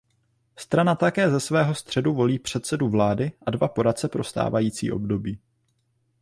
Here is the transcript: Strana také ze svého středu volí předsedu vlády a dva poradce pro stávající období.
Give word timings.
Strana 0.57 0.95
také 0.95 1.29
ze 1.29 1.39
svého 1.39 1.75
středu 1.75 2.13
volí 2.13 2.39
předsedu 2.39 2.89
vlády 2.89 3.31
a 3.45 3.51
dva 3.51 3.67
poradce 3.67 4.07
pro 4.09 4.23
stávající 4.23 4.91
období. 4.91 5.39